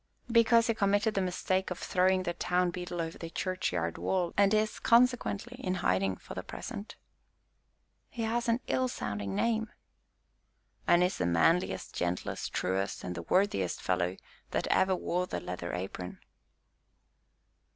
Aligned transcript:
"Because 0.31 0.65
he 0.65 0.73
committed 0.73 1.13
the 1.13 1.21
mistake 1.21 1.69
of 1.69 1.77
throwing 1.77 2.23
the 2.23 2.33
town 2.33 2.71
Beadle 2.71 3.01
over 3.03 3.19
the 3.19 3.29
churchyard 3.29 3.99
wall, 3.99 4.33
and 4.35 4.51
is, 4.51 4.79
consequently, 4.79 5.63
in 5.63 5.75
hiding, 5.75 6.15
for 6.17 6.33
the 6.33 6.41
present." 6.41 6.95
"He 8.09 8.23
has 8.23 8.49
an 8.49 8.61
ill 8.65 8.87
sounding 8.87 9.35
name." 9.35 9.69
"And 10.87 11.03
is 11.03 11.19
the 11.19 11.27
manliest, 11.27 11.93
gentlest, 11.93 12.51
truest, 12.51 13.03
and 13.03 13.15
worthiest 13.29 13.79
fellow 13.79 14.17
that 14.49 14.65
ever 14.71 14.95
wore 14.95 15.27
the 15.27 15.39
leather 15.39 15.71
apron." 15.71 16.17